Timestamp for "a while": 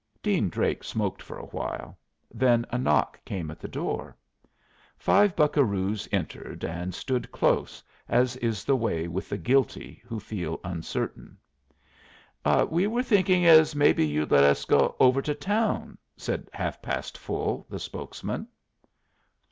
1.37-1.95